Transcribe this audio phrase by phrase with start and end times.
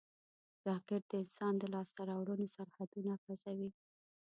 [0.67, 3.69] راکټ د انسان د لاسته راوړنو سرحدونه غځوي